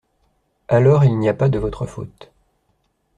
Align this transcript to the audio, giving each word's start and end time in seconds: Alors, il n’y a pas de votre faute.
Alors, 0.67 1.05
il 1.05 1.15
n’y 1.19 1.29
a 1.29 1.33
pas 1.35 1.47
de 1.47 1.59
votre 1.59 1.85
faute. 1.85 2.31